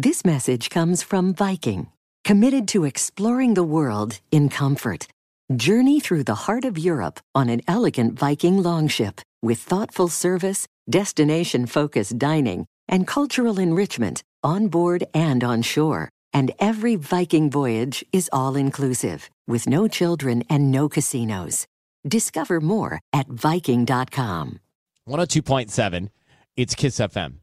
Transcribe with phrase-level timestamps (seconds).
[0.00, 1.88] This message comes from Viking,
[2.22, 5.08] committed to exploring the world in comfort.
[5.56, 11.66] Journey through the heart of Europe on an elegant Viking longship with thoughtful service, destination
[11.66, 16.10] focused dining, and cultural enrichment on board and on shore.
[16.32, 21.66] And every Viking voyage is all inclusive, with no children and no casinos.
[22.06, 24.60] Discover more at Viking.com.
[25.08, 26.08] 102.7.
[26.56, 27.38] It's Kiss FM.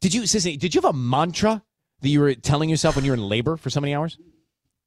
[0.00, 1.62] Did you, Sissy, did you have a mantra
[2.02, 4.18] that you were telling yourself when you were in labor for so many hours?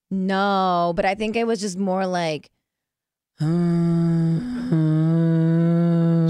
[0.09, 2.49] No, but I think it was just more like.
[3.39, 3.45] So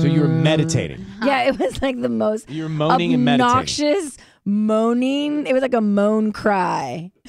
[0.05, 1.05] you were meditating.
[1.23, 3.49] Yeah, it was like the most You're moaning and meditating.
[3.49, 5.45] obnoxious moaning.
[5.47, 7.11] It was like a moan cry.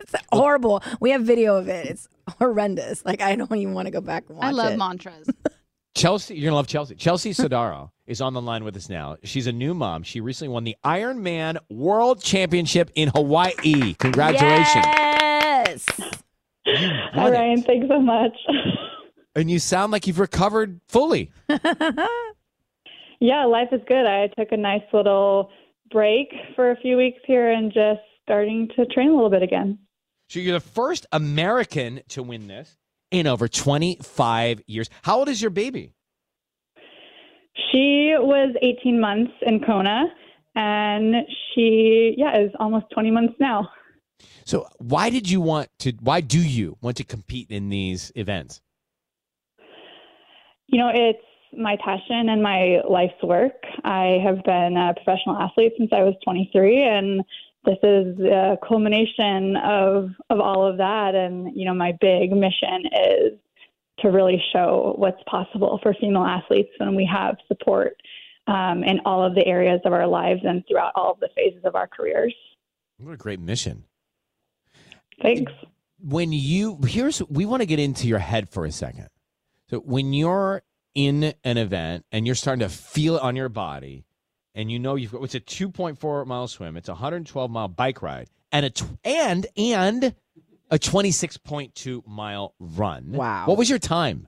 [0.00, 0.38] it's oh.
[0.38, 0.82] horrible.
[1.00, 1.86] We have video of it.
[1.86, 3.04] It's horrendous.
[3.04, 4.76] Like I don't even want to go back and watch I love it.
[4.76, 5.28] mantras.
[5.94, 6.94] Chelsea, you're gonna love Chelsea.
[6.94, 9.16] Chelsea Sodaro is on the line with us now.
[9.24, 10.02] She's a new mom.
[10.02, 13.94] She recently won the Ironman World Championship in Hawaii.
[13.94, 14.86] Congratulations!
[14.86, 15.86] Yes.
[16.64, 17.36] You Hi, won it.
[17.36, 17.62] Ryan.
[17.62, 18.36] Thanks so much.
[19.34, 21.30] And you sound like you've recovered fully.
[21.48, 24.04] yeah, life is good.
[24.04, 25.50] I took a nice little
[25.90, 29.78] break for a few weeks here and just starting to train a little bit again.
[30.28, 32.76] So you're the first American to win this
[33.12, 34.90] in over 25 years.
[35.02, 35.94] How old is your baby?
[37.70, 40.06] She was 18 months in Kona,
[40.56, 41.14] and
[41.54, 43.68] she, yeah, is almost 20 months now.
[44.44, 45.92] So why did you want to?
[46.00, 48.60] Why do you want to compete in these events?
[50.68, 51.18] You know, it's
[51.56, 53.52] my passion and my life's work.
[53.84, 57.22] I have been a professional athlete since I was 23, and
[57.64, 61.14] this is a culmination of of all of that.
[61.14, 63.32] And you know, my big mission is
[64.00, 67.96] to really show what's possible for female athletes when we have support
[68.46, 71.64] um, in all of the areas of our lives and throughout all of the phases
[71.64, 72.34] of our careers.
[72.98, 73.84] What a great mission.
[75.20, 75.52] Thanks.
[76.00, 79.08] When you here's we want to get into your head for a second.
[79.70, 80.62] So when you're
[80.94, 84.04] in an event and you're starting to feel it on your body,
[84.54, 88.02] and you know you've got it's a 2.4 mile swim, it's a 112 mile bike
[88.02, 90.14] ride, and a tw- and and
[90.70, 93.12] a 26.2 mile run.
[93.12, 93.44] Wow.
[93.46, 94.26] What was your time?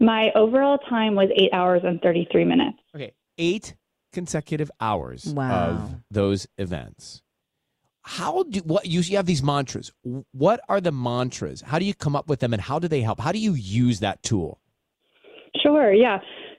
[0.00, 2.78] My overall time was eight hours and 33 minutes.
[2.94, 3.74] Okay, eight
[4.12, 5.52] consecutive hours Wow.
[5.70, 7.22] of those events.
[8.02, 9.90] How do what you, you have these mantras?
[10.32, 11.62] What are the mantras?
[11.62, 13.18] How do you come up with them, and how do they help?
[13.20, 14.60] How do you use that tool?
[15.62, 16.18] Sure, yeah.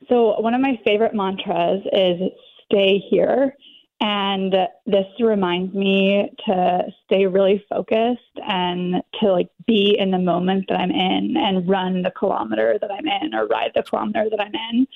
[0.10, 2.22] So, one of my favorite mantras is
[2.66, 3.56] stay here.
[4.02, 4.54] And
[4.86, 10.80] this reminds me to stay really focused and to like be in the moment that
[10.80, 14.54] I'm in and run the kilometer that I'm in or ride the kilometer that I'm
[14.54, 14.88] in.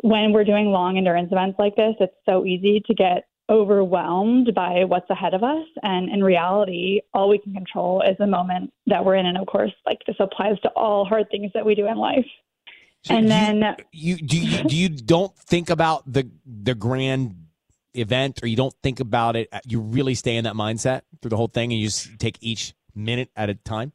[0.00, 4.84] When we're doing long endurance events like this, it's so easy to get overwhelmed by
[4.84, 5.66] what's ahead of us.
[5.82, 9.26] And in reality, all we can control is the moment that we're in.
[9.26, 12.26] And of course, like this applies to all hard things that we do in life.
[13.04, 17.36] So and you- then you do you do you don't think about the the grand
[17.94, 19.48] event, or you don't think about it.
[19.52, 22.38] Uh, you really stay in that mindset through the whole thing, and you just take
[22.40, 23.92] each minute at a time.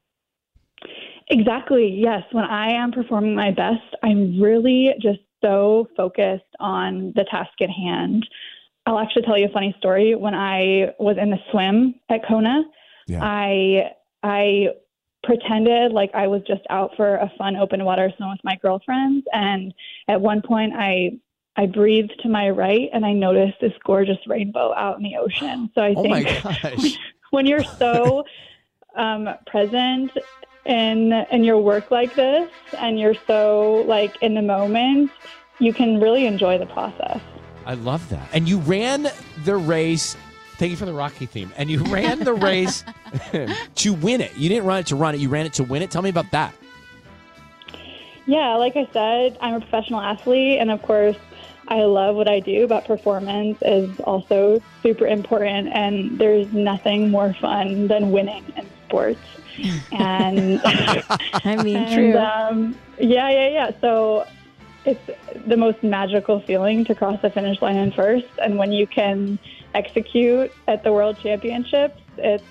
[1.30, 1.88] Exactly.
[1.90, 2.24] Yes.
[2.32, 7.70] When I am performing my best, I'm really just so focused on the task at
[7.70, 8.28] hand.
[8.86, 10.16] I'll actually tell you a funny story.
[10.16, 12.64] When I was in the swim at Kona,
[13.08, 13.20] Yeah.
[13.24, 13.92] I
[14.24, 14.70] I
[15.24, 19.26] pretended like I was just out for a fun open water swim with my girlfriends
[19.34, 19.74] and
[20.08, 21.20] at one point I
[21.56, 25.70] I breathed to my right and I noticed this gorgeous rainbow out in the ocean.
[25.76, 26.98] So I Oh think gosh!
[27.32, 28.24] when you're so
[28.96, 30.12] um, present
[30.66, 35.12] in in your work like this and you're so like in the moment
[35.60, 37.20] you can really enjoy the process
[37.70, 38.28] I love that.
[38.34, 39.12] And you ran
[39.44, 40.18] the race.
[40.60, 41.54] Thank you for the Rocky theme.
[41.56, 42.84] And you ran the race
[43.76, 44.36] to win it.
[44.36, 45.22] You didn't run it to run it.
[45.22, 45.90] You ran it to win it.
[45.90, 46.54] Tell me about that.
[48.26, 51.16] Yeah, like I said, I'm a professional athlete, and of course,
[51.70, 57.34] I love what I do, but performance is also super important, and there's nothing more
[57.36, 59.22] fun than winning in sports.
[59.92, 62.18] And I mean, and, true.
[62.18, 63.72] Um, yeah, yeah, yeah.
[63.82, 64.26] So
[64.86, 65.02] it's
[65.48, 69.40] the most magical feeling to cross the finish line in first, and when you can
[69.74, 72.44] execute at the World Championships, it's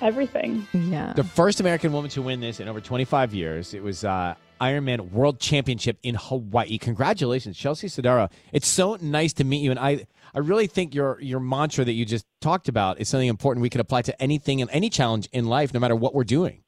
[0.00, 0.66] everything.
[0.72, 1.12] yeah.
[1.14, 3.74] The first American woman to win this in over 25 years.
[3.74, 6.78] It was uh, Ironman World Championship in Hawaii.
[6.78, 8.30] Congratulations, Chelsea Sodaro.
[8.52, 11.92] It's so nice to meet you, and I, I really think your your mantra that
[11.92, 15.28] you just talked about is something important we could apply to anything and any challenge
[15.32, 16.62] in life, no matter what we're doing.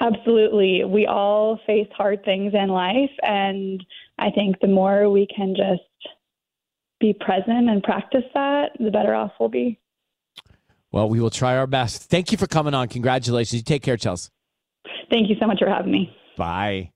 [0.00, 0.84] Absolutely.
[0.84, 3.84] We all face hard things in life, and
[4.18, 5.82] I think the more we can just
[7.00, 9.78] be present and practice that, the better off we'll be.
[10.92, 12.02] Well, we will try our best.
[12.10, 12.88] Thank you for coming on.
[12.88, 13.54] Congratulations.
[13.60, 14.30] You take care, Chelsea.
[15.10, 16.14] Thank you so much for having me.
[16.36, 16.90] Bye.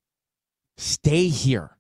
[0.77, 1.71] Stay here.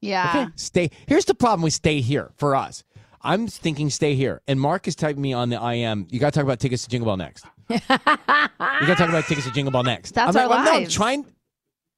[0.00, 0.30] Yeah.
[0.34, 0.90] Okay, stay.
[1.06, 2.82] Here's the problem with stay here for us.
[3.22, 6.08] I'm thinking stay here, and Mark is typing me on the IM.
[6.10, 7.46] You got to talk about tickets to Jingle Ball next.
[7.68, 8.00] you got
[8.58, 10.12] to talk about tickets to Jingle Ball next.
[10.14, 10.94] That's I'm our like, well, no, I'm lives.
[10.94, 11.24] trying.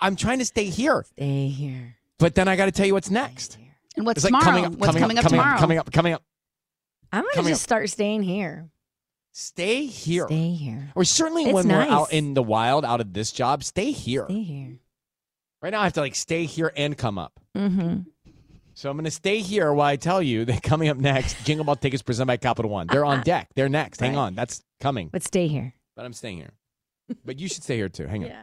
[0.01, 1.97] I'm trying to stay here, Stay here.
[2.19, 3.57] but then I got to tell you what's next.
[3.97, 4.45] And what's It's like tomorrow?
[4.45, 5.55] coming up, what's coming, coming up, up, coming tomorrow?
[5.55, 6.23] up, coming up, coming up.
[7.13, 8.69] I'm gonna Coming just start staying here.
[9.33, 10.27] Stay here.
[10.27, 10.91] Stay here.
[10.95, 11.89] Or certainly It's when nice.
[11.89, 14.25] we're out in the wild, out of this job, stay here.
[14.27, 14.79] Stay here.
[15.63, 17.33] Right now, I have to like stay here and come up.
[17.57, 18.01] Mm-hmm.
[18.75, 21.65] So I'm going to stay here while I tell you that coming up next, Jingle
[21.65, 22.87] Ball tickets presented by Capital One.
[22.89, 23.49] They're on deck.
[23.55, 24.01] They're next.
[24.01, 25.09] Hang on, that's coming.
[25.13, 25.75] But stay here.
[25.97, 26.53] But I'm staying here.
[27.25, 28.07] But you should stay here too.
[28.07, 28.31] Hang on.
[28.31, 28.43] Yeah.